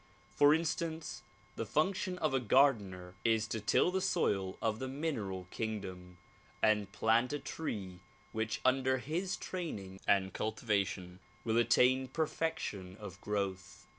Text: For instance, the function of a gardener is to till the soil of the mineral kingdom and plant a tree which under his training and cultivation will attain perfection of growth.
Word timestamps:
For 0.35 0.51
instance, 0.51 1.21
the 1.55 1.63
function 1.67 2.17
of 2.17 2.33
a 2.33 2.39
gardener 2.39 3.13
is 3.23 3.45
to 3.49 3.59
till 3.61 3.91
the 3.91 4.01
soil 4.01 4.57
of 4.59 4.79
the 4.79 4.87
mineral 4.87 5.45
kingdom 5.51 6.17
and 6.59 6.91
plant 6.91 7.33
a 7.33 7.37
tree 7.37 7.99
which 8.31 8.61
under 8.65 8.97
his 8.97 9.37
training 9.37 9.99
and 10.07 10.33
cultivation 10.33 11.19
will 11.43 11.57
attain 11.57 12.07
perfection 12.07 12.97
of 12.99 13.21
growth. 13.21 13.85